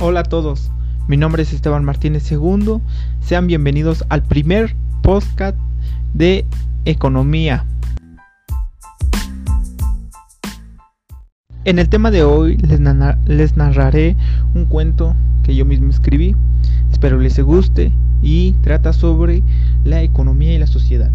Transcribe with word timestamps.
Hola 0.00 0.20
a 0.20 0.22
todos, 0.22 0.70
mi 1.08 1.16
nombre 1.16 1.42
es 1.42 1.52
Esteban 1.52 1.84
Martínez 1.84 2.30
II. 2.30 2.80
Sean 3.20 3.48
bienvenidos 3.48 4.04
al 4.08 4.22
primer 4.22 4.76
podcast 5.02 5.58
de 6.14 6.44
economía. 6.84 7.66
En 11.64 11.80
el 11.80 11.88
tema 11.88 12.12
de 12.12 12.22
hoy 12.22 12.58
les, 12.58 12.78
les, 13.26 13.56
narraré 13.56 14.14
un 14.54 14.66
cuento 14.66 15.16
que 15.42 15.56
yo 15.56 15.64
mismo 15.64 15.90
escribí. 15.90 16.36
Espero 16.92 17.18
les 17.18 17.40
guste 17.40 17.90
y 18.22 18.52
trata 18.62 18.92
sobre 18.92 19.42
la 19.82 20.02
economía 20.02 20.54
y 20.54 20.58
la 20.58 20.68
sociedad. 20.68 21.10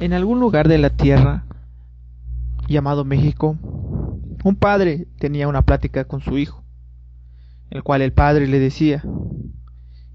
En 0.00 0.12
algún 0.12 0.40
lugar 0.40 0.66
de 0.66 0.78
la 0.78 0.90
tierra 0.90 1.44
llamado 2.66 3.04
México, 3.04 3.56
un 4.42 4.56
padre 4.56 5.06
tenía 5.20 5.46
una 5.46 5.62
plática 5.62 6.04
con 6.04 6.20
su 6.20 6.36
hijo, 6.36 6.64
el 7.70 7.84
cual 7.84 8.02
el 8.02 8.12
padre 8.12 8.48
le 8.48 8.58
decía, 8.58 9.04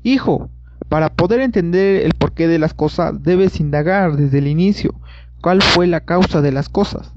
Hijo, 0.03 0.49
para 0.89 1.09
poder 1.09 1.39
entender 1.39 2.05
el 2.05 2.13
porqué 2.13 2.47
de 2.47 2.59
las 2.59 2.73
cosas 2.73 3.23
debes 3.23 3.59
indagar 3.61 4.17
desde 4.17 4.39
el 4.39 4.47
inicio 4.47 4.95
cuál 5.41 5.61
fue 5.61 5.88
la 5.88 6.02
causa 6.02 6.41
de 6.41 6.52
las 6.52 6.67
cosas. 6.67 7.13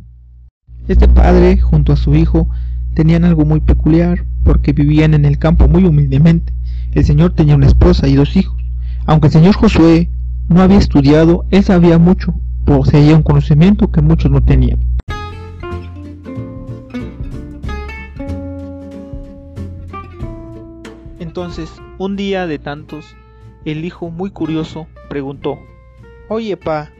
Este 0.86 1.08
padre, 1.08 1.58
junto 1.58 1.92
a 1.92 1.96
su 1.96 2.14
hijo, 2.14 2.48
tenían 2.94 3.24
algo 3.24 3.44
muy 3.44 3.60
peculiar, 3.60 4.24
porque 4.44 4.72
vivían 4.72 5.14
en 5.14 5.24
el 5.24 5.38
campo 5.38 5.66
muy 5.66 5.84
humildemente. 5.84 6.52
El 6.92 7.04
señor 7.04 7.34
tenía 7.34 7.56
una 7.56 7.66
esposa 7.66 8.06
y 8.06 8.14
dos 8.14 8.36
hijos. 8.36 8.56
Aunque 9.06 9.26
el 9.28 9.32
señor 9.32 9.54
Josué 9.54 10.08
no 10.48 10.62
había 10.62 10.78
estudiado, 10.78 11.46
él 11.50 11.64
sabía 11.64 11.98
mucho, 11.98 12.34
poseía 12.64 13.16
un 13.16 13.22
conocimiento 13.22 13.90
que 13.90 14.00
muchos 14.00 14.30
no 14.30 14.42
tenían. 14.42 14.80
Entonces, 21.18 21.70
un 21.98 22.16
día 22.16 22.46
de 22.46 22.58
tantos, 22.58 23.16
el 23.64 23.84
hijo, 23.84 24.10
muy 24.10 24.30
curioso, 24.30 24.86
preguntó, 25.08 25.58
Oye, 26.28 26.56
pa, 26.56 26.90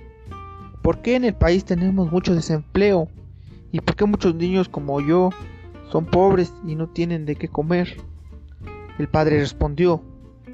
¿por 0.82 1.02
qué 1.02 1.16
en 1.16 1.24
el 1.24 1.34
país 1.34 1.64
tenemos 1.64 2.10
mucho 2.10 2.34
desempleo? 2.34 3.08
¿Y 3.72 3.80
por 3.80 3.96
qué 3.96 4.04
muchos 4.04 4.34
niños 4.34 4.68
como 4.68 5.00
yo 5.00 5.30
son 5.90 6.06
pobres 6.06 6.52
y 6.66 6.74
no 6.74 6.88
tienen 6.88 7.24
de 7.26 7.36
qué 7.36 7.48
comer? 7.48 7.96
El 8.98 9.08
padre 9.08 9.38
respondió, 9.38 10.02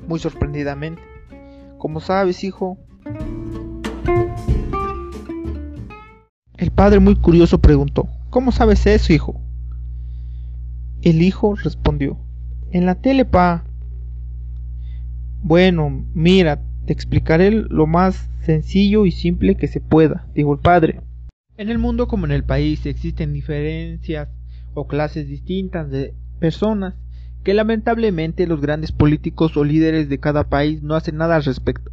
muy 0.06 0.18
sorprendidamente, 0.18 1.02
Como 1.78 2.00
sabes, 2.00 2.44
hijo, 2.44 2.78
padre 6.78 7.00
muy 7.00 7.16
curioso 7.16 7.58
preguntó, 7.58 8.06
¿Cómo 8.30 8.52
sabes 8.52 8.86
eso, 8.86 9.12
hijo? 9.12 9.40
El 11.02 11.22
hijo 11.22 11.56
respondió, 11.56 12.16
En 12.70 12.86
la 12.86 12.94
tele, 12.94 13.24
pa. 13.24 13.64
Bueno, 15.42 16.06
mira, 16.14 16.62
te 16.86 16.92
explicaré 16.92 17.50
lo 17.50 17.88
más 17.88 18.30
sencillo 18.42 19.06
y 19.06 19.10
simple 19.10 19.56
que 19.56 19.66
se 19.66 19.80
pueda, 19.80 20.28
dijo 20.36 20.52
el 20.52 20.60
padre. 20.60 21.00
En 21.56 21.68
el 21.68 21.78
mundo 21.78 22.06
como 22.06 22.26
en 22.26 22.30
el 22.30 22.44
país 22.44 22.86
existen 22.86 23.32
diferencias 23.32 24.28
o 24.74 24.86
clases 24.86 25.26
distintas 25.26 25.90
de 25.90 26.14
personas 26.38 26.94
que 27.42 27.54
lamentablemente 27.54 28.46
los 28.46 28.60
grandes 28.60 28.92
políticos 28.92 29.56
o 29.56 29.64
líderes 29.64 30.08
de 30.08 30.20
cada 30.20 30.48
país 30.48 30.80
no 30.84 30.94
hacen 30.94 31.16
nada 31.16 31.34
al 31.34 31.42
respecto. 31.42 31.90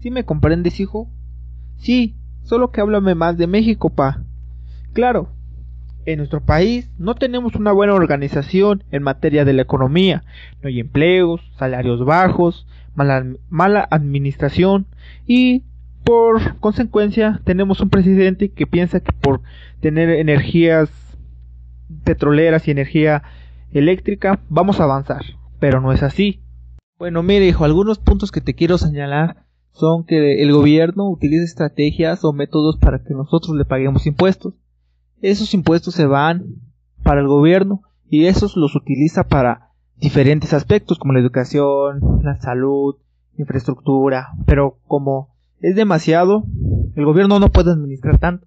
¿Sí 0.00 0.10
me 0.10 0.24
comprendes, 0.24 0.80
hijo? 0.80 1.08
Sí, 1.76 2.16
Solo 2.50 2.72
que 2.72 2.80
háblame 2.80 3.14
más 3.14 3.38
de 3.38 3.46
México, 3.46 3.90
pa. 3.90 4.24
Claro, 4.92 5.28
en 6.04 6.18
nuestro 6.18 6.40
país 6.40 6.90
no 6.98 7.14
tenemos 7.14 7.54
una 7.54 7.70
buena 7.70 7.94
organización 7.94 8.82
en 8.90 9.04
materia 9.04 9.44
de 9.44 9.52
la 9.52 9.62
economía. 9.62 10.24
No 10.60 10.66
hay 10.66 10.80
empleos, 10.80 11.40
salarios 11.56 12.04
bajos, 12.04 12.66
mala, 12.96 13.86
administración 13.88 14.86
y 15.28 15.62
por 16.02 16.56
consecuencia 16.56 17.40
tenemos 17.44 17.82
un 17.82 17.88
presidente 17.88 18.50
que 18.50 18.66
piensa 18.66 18.98
que 18.98 19.12
por 19.12 19.42
tener 19.78 20.10
energías 20.10 20.90
petroleras 22.02 22.66
y 22.66 22.72
energía 22.72 23.22
eléctrica 23.70 24.40
vamos 24.48 24.80
a 24.80 24.84
avanzar. 24.84 25.22
Pero 25.60 25.80
no 25.80 25.92
es 25.92 26.02
así. 26.02 26.40
Bueno, 26.98 27.22
mire, 27.22 27.46
hijo, 27.46 27.64
algunos 27.64 28.00
puntos 28.00 28.32
que 28.32 28.40
te 28.40 28.54
quiero 28.54 28.76
señalar 28.76 29.44
son 29.72 30.04
que 30.04 30.42
el 30.42 30.52
gobierno 30.52 31.08
utiliza 31.08 31.44
estrategias 31.44 32.24
o 32.24 32.32
métodos 32.32 32.76
para 32.76 33.02
que 33.02 33.14
nosotros 33.14 33.56
le 33.56 33.64
paguemos 33.64 34.06
impuestos. 34.06 34.54
Esos 35.22 35.54
impuestos 35.54 35.94
se 35.94 36.06
van 36.06 36.56
para 37.02 37.20
el 37.20 37.28
gobierno 37.28 37.82
y 38.08 38.26
esos 38.26 38.56
los 38.56 38.74
utiliza 38.74 39.24
para 39.24 39.70
diferentes 39.96 40.52
aspectos 40.52 40.98
como 40.98 41.12
la 41.12 41.20
educación, 41.20 42.00
la 42.22 42.36
salud, 42.40 42.96
infraestructura, 43.36 44.28
pero 44.46 44.78
como 44.86 45.36
es 45.60 45.76
demasiado, 45.76 46.44
el 46.96 47.04
gobierno 47.04 47.38
no 47.38 47.50
puede 47.50 47.70
administrar 47.70 48.18
tanto. 48.18 48.46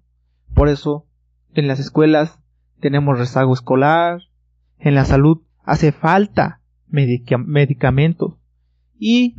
Por 0.54 0.68
eso, 0.68 1.06
en 1.54 1.68
las 1.68 1.80
escuelas 1.80 2.38
tenemos 2.80 3.18
rezago 3.18 3.54
escolar, 3.54 4.20
en 4.78 4.94
la 4.94 5.04
salud 5.04 5.40
hace 5.64 5.92
falta 5.92 6.60
medicamentos 6.88 8.34
y 8.98 9.34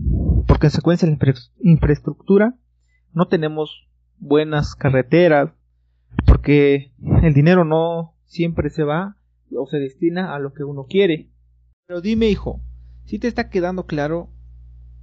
por 0.46 0.60
consecuencia 0.60 1.08
la 1.08 1.18
infraestructura 1.62 2.56
no 3.14 3.28
tenemos 3.28 3.88
buenas 4.20 4.76
carreteras 4.76 5.52
porque 6.26 6.92
el 7.24 7.34
dinero 7.34 7.66
no 7.66 8.14
siempre 8.26 8.70
se 8.70 8.84
va 8.84 9.18
o 9.56 9.68
se 9.68 9.78
destina 9.78 10.36
a 10.36 10.40
lo 10.40 10.54
que 10.54 10.64
uno 10.64 10.86
quiere. 10.88 11.30
Pero 11.88 12.02
dime 12.02 12.28
hijo, 12.28 12.62
¿si 13.06 13.20
te 13.20 13.28
está 13.28 13.50
quedando 13.50 13.86
claro 13.86 14.30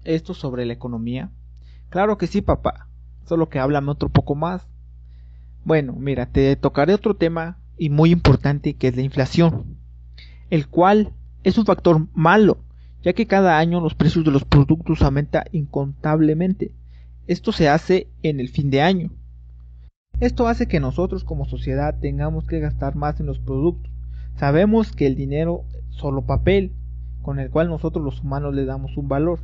esto 0.05 0.35
sobre 0.35 0.67
la 0.67 0.73
economía? 0.73 1.31
Claro 1.89 2.19
que 2.19 2.27
sí 2.27 2.43
papá, 2.43 2.89
solo 3.25 3.49
que 3.49 3.59
háblame 3.59 3.91
otro 3.91 4.09
poco 4.09 4.35
más. 4.35 4.69
Bueno, 5.65 5.95
mira, 5.95 6.27
te 6.27 6.57
tocaré 6.57 6.95
otro 6.95 7.15
tema 7.15 7.59
y 7.77 7.89
muy 7.89 8.11
importante 8.11 8.75
que 8.75 8.89
es 8.89 8.97
la 8.97 9.03
inflación, 9.03 9.79
el 10.51 10.69
cual 10.69 11.13
es 11.45 11.59
un 11.59 11.67
factor 11.67 12.09
malo 12.15 12.65
ya 13.03 13.13
que 13.13 13.27
cada 13.27 13.59
año 13.59 13.81
los 13.81 13.95
precios 13.95 14.25
de 14.25 14.31
los 14.31 14.45
productos 14.45 15.03
aumentan 15.03 15.45
incontablemente. 15.53 16.73
Esto 17.27 17.53
se 17.53 17.69
hace 17.69 18.09
en 18.23 18.41
el 18.41 18.49
fin 18.49 18.71
de 18.71 18.83
año. 18.83 19.11
Esto 20.21 20.47
hace 20.47 20.69
que 20.69 20.81
nosotros 20.81 21.25
como 21.25 21.47
sociedad 21.47 21.99
tengamos 22.01 22.47
que 22.47 22.61
gastar 22.61 22.95
más 22.95 23.19
en 23.21 23.27
los 23.27 23.39
productos. 23.39 23.93
Sabemos 24.37 24.93
que 24.93 25.07
el 25.07 25.17
dinero 25.17 25.65
es 25.75 25.97
solo 25.97 26.23
papel, 26.23 26.73
con 27.23 27.39
el 27.39 27.51
cual 27.51 27.69
nosotros 27.69 28.05
los 28.05 28.21
humanos 28.21 28.55
le 28.55 28.65
damos 28.65 28.97
un 28.97 29.09
valor. 29.09 29.41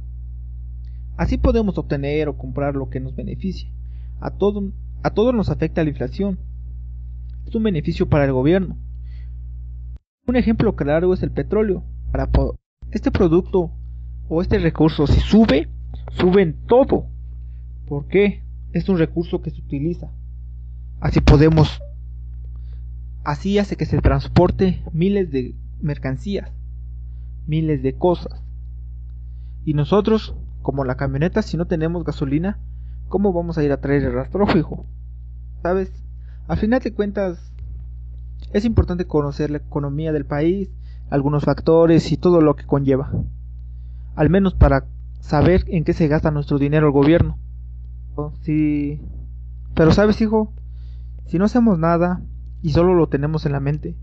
Así 1.17 1.37
podemos 1.37 1.79
obtener 1.79 2.29
o 2.29 2.37
comprar 2.37 2.77
lo 2.77 2.91
que 2.91 3.01
nos 3.01 3.17
beneficie. 3.17 3.73
A, 4.21 4.31
todo, 4.31 4.71
a 5.03 5.11
todos 5.11 5.35
nos 5.35 5.51
afecta 5.51 5.83
la 5.83 5.91
inflación. 5.91 6.39
Es 7.47 7.55
un 7.55 7.65
beneficio 7.65 8.09
para 8.09 8.25
el 8.25 8.33
gobierno. 8.33 8.77
Un 10.27 10.37
ejemplo 10.37 10.77
claro 10.77 11.13
es 11.13 11.23
el 11.23 11.33
petróleo. 11.33 11.83
Para, 12.13 12.29
este 12.91 13.10
producto 13.10 13.71
o 14.28 14.43
este 14.43 14.59
recurso 14.59 15.06
si 15.06 15.21
sube, 15.21 15.69
sube 16.12 16.43
en 16.43 16.54
todo. 16.66 17.06
¿Por 17.87 18.06
qué? 18.06 18.43
Es 18.72 18.88
un 18.88 18.99
recurso 18.99 19.41
que 19.43 19.50
se 19.50 19.60
utiliza. 19.60 20.10
Así 21.00 21.21
podemos, 21.21 21.81
así 23.25 23.59
hace 23.59 23.77
que 23.77 23.87
se 23.87 24.00
transporte 24.00 24.82
miles 24.93 25.31
de 25.31 25.54
mercancías, 25.81 26.50
miles 27.47 27.82
de 27.82 27.94
cosas. 27.94 28.43
Y 29.65 29.75
nosotros, 29.75 30.34
como 30.63 30.84
la 30.84 30.97
camioneta, 30.97 31.42
si 31.42 31.57
no 31.57 31.66
tenemos 31.66 32.04
gasolina, 32.04 32.59
¿cómo 33.09 33.33
vamos 33.33 33.59
a 33.59 33.65
ir 33.65 33.72
a 33.72 33.80
traer 33.80 34.04
el 34.04 34.13
rastrófijo? 34.13 34.86
¿Sabes? 35.63 35.91
Al 36.47 36.59
final 36.59 36.80
de 36.80 36.92
cuentas, 36.92 37.53
es 38.53 38.65
importante 38.65 39.07
conocer 39.07 39.51
la 39.51 39.59
economía 39.59 40.13
del 40.13 40.24
país, 40.24 40.71
algunos 41.10 41.45
factores 41.45 42.13
y 42.13 42.16
todo 42.16 42.41
lo 42.41 42.57
que 42.57 42.66
conlleva. 42.66 43.10
Al 44.15 44.31
menos 44.31 44.55
para 44.55 44.84
saber 45.21 45.65
en 45.69 45.84
qué 45.84 45.93
se 45.93 46.09
gasta 46.09 46.31
nuestro 46.31 46.59
dinero 46.59 46.87
el 46.87 46.93
gobierno. 46.93 47.39
Sí. 48.43 49.01
Pero 49.75 49.93
sabes, 49.93 50.21
hijo, 50.21 50.53
si 51.27 51.39
no 51.39 51.45
hacemos 51.45 51.78
nada 51.78 52.21
y 52.63 52.71
solo 52.71 52.95
lo 52.95 53.09
tenemos 53.09 53.47
en 53.47 53.53
la 53.53 53.60
mente, 53.60 53.95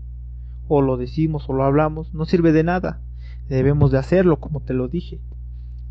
o 0.68 0.80
lo 0.80 0.96
decimos 0.96 1.48
o 1.48 1.52
lo 1.52 1.64
hablamos, 1.64 2.14
no 2.14 2.24
sirve 2.24 2.52
de 2.52 2.64
nada. 2.64 3.00
Debemos 3.48 3.90
de 3.90 3.98
hacerlo, 3.98 4.40
como 4.40 4.60
te 4.60 4.74
lo 4.74 4.88
dije. 4.88 5.20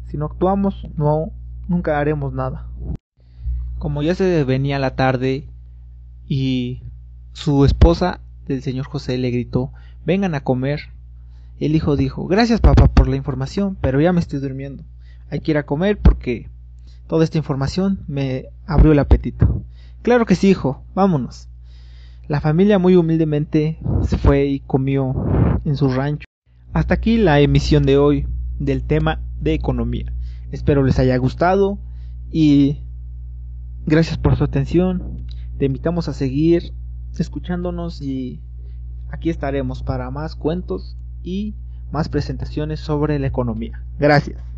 Si 0.07 0.17
no 0.17 0.25
actuamos, 0.25 0.87
no 0.97 1.31
nunca 1.67 1.99
haremos 1.99 2.33
nada. 2.33 2.67
Como 3.77 4.01
ya 4.01 4.15
se 4.15 4.43
venía 4.43 4.79
la 4.79 4.95
tarde 4.95 5.47
y 6.27 6.81
su 7.33 7.65
esposa 7.65 8.21
del 8.47 8.61
señor 8.61 8.85
José 8.85 9.17
le 9.17 9.31
gritó, 9.31 9.71
vengan 10.05 10.35
a 10.35 10.41
comer. 10.41 10.94
El 11.57 11.73
hijo 11.73 11.95
dijo, 11.95 12.27
gracias 12.27 12.59
papá 12.59 12.89
por 12.89 13.07
la 13.07 13.15
información, 13.15 13.77
pero 13.79 14.01
ya 14.01 14.11
me 14.11 14.19
estoy 14.19 14.39
durmiendo. 14.39 14.83
Hay 15.29 15.39
que 15.39 15.51
ir 15.51 15.57
a 15.57 15.65
comer 15.65 15.97
porque 15.97 16.49
toda 17.07 17.23
esta 17.23 17.37
información 17.37 18.03
me 18.07 18.47
abrió 18.65 18.91
el 18.91 18.99
apetito. 18.99 19.63
Claro 20.01 20.25
que 20.25 20.35
sí, 20.35 20.49
hijo, 20.49 20.83
vámonos. 20.93 21.47
La 22.27 22.41
familia 22.41 22.77
muy 22.77 22.97
humildemente 22.97 23.79
se 24.03 24.17
fue 24.17 24.47
y 24.47 24.59
comió 24.59 25.15
en 25.63 25.77
su 25.77 25.87
rancho. 25.89 26.27
Hasta 26.73 26.95
aquí 26.95 27.17
la 27.17 27.39
emisión 27.39 27.83
de 27.83 27.97
hoy 27.97 28.27
del 28.59 28.83
tema 28.83 29.21
de 29.39 29.53
economía. 29.53 30.11
Espero 30.51 30.83
les 30.83 30.99
haya 30.99 31.15
gustado 31.17 31.79
y 32.31 32.81
gracias 33.85 34.17
por 34.17 34.35
su 34.35 34.43
atención. 34.43 35.25
Te 35.57 35.65
invitamos 35.65 36.09
a 36.09 36.13
seguir 36.13 36.73
escuchándonos 37.17 38.01
y 38.01 38.41
aquí 39.09 39.29
estaremos 39.29 39.83
para 39.83 40.11
más 40.11 40.35
cuentos 40.35 40.97
y 41.25 41.55
más 41.91 42.07
presentaciones 42.07 42.79
sobre 42.79 43.19
la 43.19 43.27
economía. 43.27 43.81
Gracias. 43.99 44.54